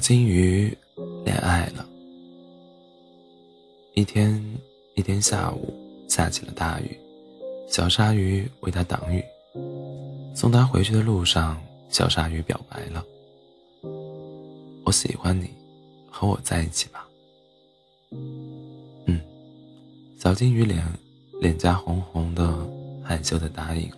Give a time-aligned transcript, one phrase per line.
[0.00, 0.74] 金鱼
[1.24, 1.86] 恋爱了。
[3.94, 4.42] 一天，
[4.96, 5.74] 一天下午
[6.08, 6.98] 下起了大雨，
[7.68, 9.22] 小鲨鱼为他挡雨。
[10.34, 11.60] 送他回去的路上，
[11.90, 13.04] 小鲨鱼表白了
[14.86, 15.50] ：“我喜欢你，
[16.10, 17.06] 和我在一起吧。”
[19.06, 19.20] 嗯，
[20.18, 20.82] 小金鱼脸
[21.40, 22.56] 脸颊红红的，
[23.04, 23.96] 害羞的答应了。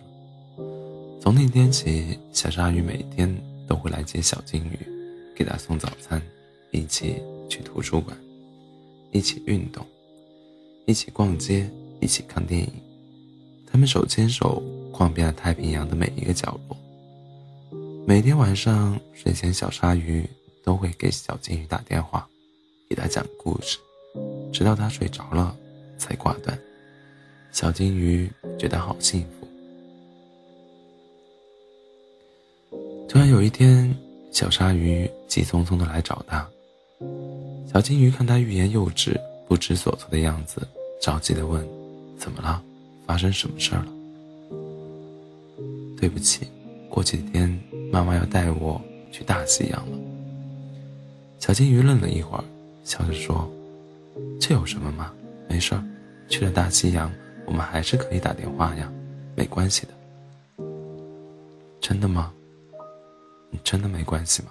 [1.21, 3.33] 从那天起，小鲨鱼每天
[3.67, 4.77] 都会来接小金鱼。
[5.43, 6.21] 给他送早餐，
[6.71, 8.17] 一起去图书馆，
[9.11, 9.85] 一起运动，
[10.85, 12.71] 一起逛街，一起看电影。
[13.69, 16.77] 他们手牵手逛遍了太平洋的每一个角落。
[18.07, 20.25] 每天晚上睡前，小鲨鱼
[20.63, 22.25] 都会给小金鱼打电话，
[22.89, 23.77] 给他讲故事，
[24.53, 25.53] 直到他睡着了
[25.97, 26.57] 才挂断。
[27.51, 29.45] 小金鱼觉得好幸福。
[33.09, 33.93] 突然有一天。
[34.33, 36.45] 小鲨鱼急匆匆的来找他。
[37.71, 39.15] 小金鱼看他欲言又止、
[39.47, 40.67] 不知所措的样子，
[40.99, 41.63] 着急的问
[42.17, 42.59] ：“怎么了？
[43.05, 43.87] 发生什么事儿了？”
[45.99, 46.47] 对不起，
[46.89, 47.47] 过几天
[47.91, 48.81] 妈妈要带我
[49.11, 49.97] 去大西洋了。
[51.39, 52.43] 小金鱼愣了一会儿，
[52.83, 53.47] 笑着说
[54.41, 55.13] ：“这有什么吗？
[55.47, 55.83] 没事儿，
[56.27, 57.11] 去了大西洋，
[57.45, 58.91] 我们还是可以打电话呀，
[59.35, 59.93] 没关系的。”
[61.79, 62.33] 真的吗？
[63.63, 64.49] 真的没关系吗？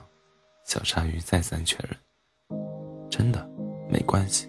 [0.64, 2.58] 小鲨鱼再三确认。
[3.10, 3.46] 真的，
[3.90, 4.48] 没关系。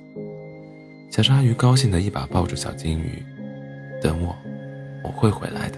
[1.11, 3.21] 小鲨鱼高兴的一把抱住小金鱼，
[4.01, 4.35] 等我，
[5.03, 5.77] 我会回来的。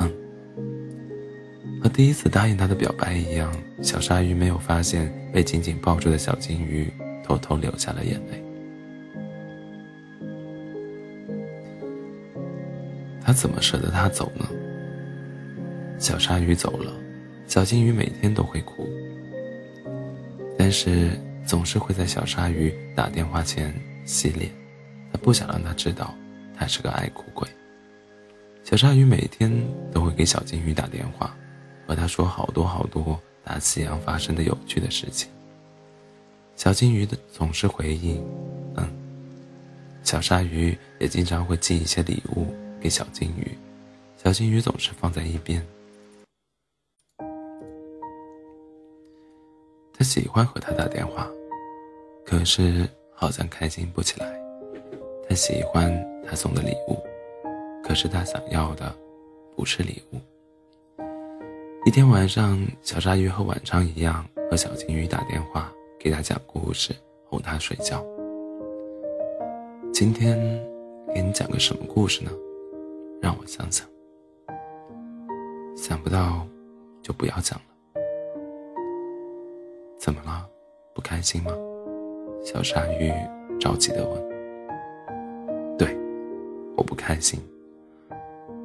[0.00, 0.12] 嗯。
[1.80, 8.42] 和第一次答应他的表白一样，小鲨鱼没有发现被紧紧抱住的小金鱼偷偷流下了眼泪。
[13.22, 14.46] 他怎么舍得他走呢？
[15.98, 16.92] 小鲨鱼走了。
[17.46, 18.88] 小金鱼每天都会哭，
[20.58, 21.10] 但是
[21.46, 23.72] 总是会在小鲨鱼打电话前
[24.04, 24.50] 洗脸。
[25.12, 26.14] 他不想让他知道，
[26.56, 27.48] 他是个爱哭鬼。
[28.64, 29.52] 小鲨鱼每天
[29.92, 31.36] 都会给小金鱼打电话，
[31.86, 35.30] 和他说好多好多大西洋发生的有趣的事情。
[36.56, 38.24] 小金鱼的总是回应
[38.76, 38.88] ：“嗯。”
[40.02, 43.56] 小鲨鱼也经常会寄一些礼物给小金鱼，
[44.22, 45.64] 小金鱼总是放在一边。
[49.96, 51.30] 他喜欢和他打电话，
[52.24, 54.26] 可是好像开心不起来。
[55.28, 55.90] 他喜欢
[56.26, 56.98] 他送的礼物，
[57.82, 58.92] 可是他想要的
[59.56, 60.18] 不是礼物。
[61.86, 66.92] 一天晚上，小鲨鱼和往常一样和小金鱼打电话，给他讲故事，
[67.28, 68.04] 哄他睡觉。
[69.92, 70.36] 今天
[71.14, 72.32] 给你讲个什么故事呢？
[73.22, 73.86] 让我想想。
[75.76, 76.44] 想不到，
[77.00, 77.73] 就不要讲了。
[80.04, 80.46] 怎么了？
[80.94, 81.50] 不开心吗？
[82.44, 83.10] 小鲨鱼
[83.58, 84.22] 着急的问。
[85.78, 85.96] 对，
[86.76, 87.40] 我不开心。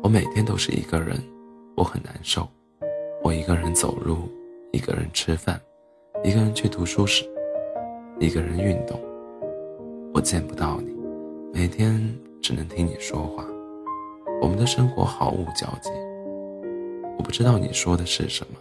[0.03, 1.16] 我每天都是一个人，
[1.78, 2.45] 我很难受。
[3.23, 4.28] 我一个人走路，
[4.73, 5.57] 一个人吃饭，
[6.25, 7.23] 一个人去图书室，
[8.19, 8.99] 一个人运动。
[10.13, 10.94] 我见不到你，
[11.53, 12.01] 每天
[12.41, 13.45] 只能听你说话。
[14.41, 15.89] 我们的生活毫无交集。
[17.17, 18.59] 我不知道你说的是什么。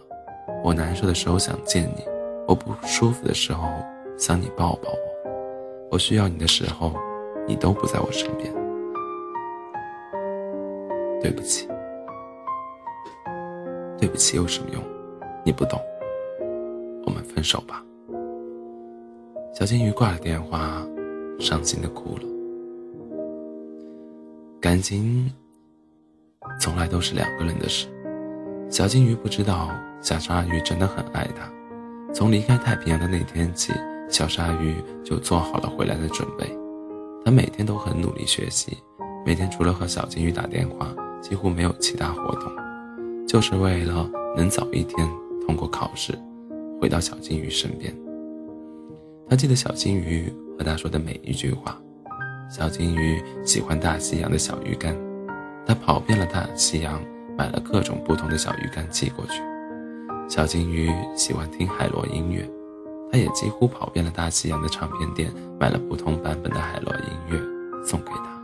[0.63, 2.18] 我难受的时候想见你。
[2.49, 3.69] 我不舒服的时候
[4.17, 6.91] 想你抱抱我，我需要你的时候，
[7.47, 8.51] 你都不在我身边。
[11.21, 11.67] 对不起，
[13.99, 14.83] 对不起有什么用？
[15.45, 15.79] 你不懂。
[17.05, 17.85] 我们分手吧。
[19.53, 20.83] 小金鱼挂了电话，
[21.39, 22.23] 伤心的哭了。
[24.59, 25.31] 感情
[26.59, 27.87] 从来都是两个人的事。
[28.71, 29.69] 小金鱼不知道
[30.01, 31.47] 小鲨鱼真的很爱他。
[32.13, 33.71] 从离开太平洋的那天起，
[34.09, 36.45] 小鲨鱼就做好了回来的准备。
[37.23, 38.77] 他每天都很努力学习，
[39.25, 40.87] 每天除了和小金鱼打电话，
[41.21, 42.51] 几乎没有其他活动，
[43.27, 45.07] 就是为了能早一天
[45.45, 46.17] 通过考试，
[46.81, 47.95] 回到小金鱼身边。
[49.29, 51.79] 他记得小金鱼和他说的每一句话。
[52.49, 54.97] 小金鱼喜欢大西洋的小鱼干，
[55.67, 56.99] 他跑遍了大西洋，
[57.37, 59.43] 买了各种不同的小鱼干寄过去。
[60.29, 62.47] 小金鱼喜欢听海螺音乐，
[63.11, 68.39] 它也几乎跑遍了大西洋的唱片店，买了不同版本的海螺音乐送给他。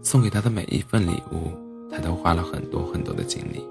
[0.00, 1.50] 送给他的每一份礼物，
[1.90, 3.66] 他都花了很多很多的精力。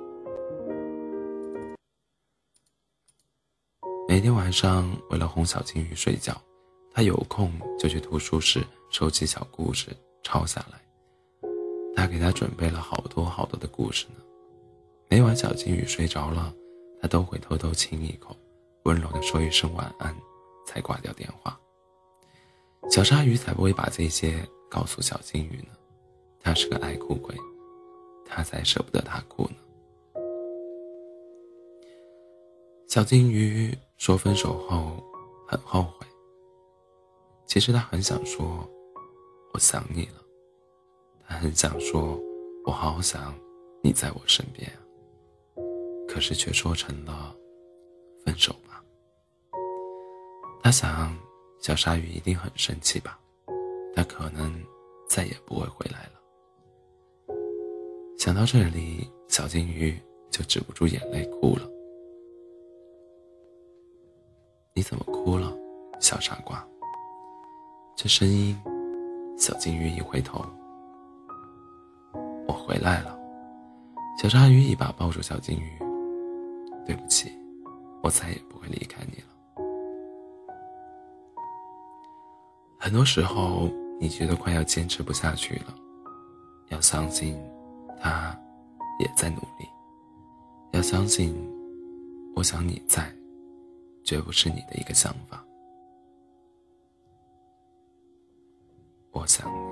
[4.09, 6.35] 每天晚上，为了哄小金鱼睡觉，
[6.93, 7.49] 他有空
[7.79, 10.81] 就去图书室收集小故事抄下来。
[11.95, 14.15] 他给他准备了好多好多的故事呢。
[15.35, 16.53] 小金鱼睡着了，
[17.01, 18.35] 他都会偷偷亲一口，
[18.83, 20.15] 温柔的说一声晚安，
[20.65, 21.59] 才挂掉电话。
[22.89, 25.73] 小鲨鱼才不会把这些告诉小金鱼呢，
[26.39, 27.35] 他是个爱哭鬼，
[28.25, 29.55] 他才舍不得他哭呢。
[32.87, 35.01] 小金鱼说分手后
[35.47, 36.05] 很后悔，
[37.45, 38.67] 其实他很想说
[39.53, 40.21] 我想你了，
[41.25, 42.19] 他很想说
[42.65, 43.33] 我好想
[43.81, 44.69] 你在我身边，
[46.11, 47.33] 可是却说成了
[48.25, 48.83] 分手吧。
[50.61, 51.15] 他想。
[51.61, 53.19] 小鲨鱼一定很生气吧？
[53.95, 54.51] 他可能
[55.07, 56.13] 再也不会回来了。
[58.17, 59.95] 想到这里，小金鱼
[60.31, 61.69] 就止不住眼泪哭了。
[64.73, 65.55] 你怎么哭了，
[65.99, 66.67] 小傻瓜？
[67.95, 68.59] 这声音，
[69.37, 70.43] 小金鱼一回头，
[72.47, 73.15] 我回来了。
[74.19, 75.77] 小鲨鱼一把抱住小金鱼，
[76.85, 77.31] 对不起，
[78.03, 79.27] 我再也不会离开你了。
[82.79, 83.69] 很多时候，
[83.99, 85.75] 你觉得快要坚持不下去了，
[86.69, 87.39] 要相信，
[88.01, 88.35] 他
[88.99, 89.69] 也在努力。
[90.71, 91.35] 要相信，
[92.35, 93.13] 我想你在，
[94.03, 95.45] 绝不是你的一个想法。
[99.11, 99.70] 我想你。